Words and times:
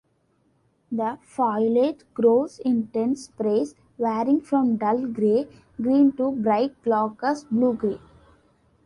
The 0.91 1.19
foliage 1.21 1.99
grows 2.15 2.57
in 2.57 2.85
dense 2.85 3.25
sprays, 3.25 3.75
varying 3.99 4.41
from 4.41 4.77
dull 4.77 5.05
gray-green 5.05 6.13
to 6.13 6.31
bright 6.31 6.73
glaucous 6.81 7.43
blue-green. 7.43 7.99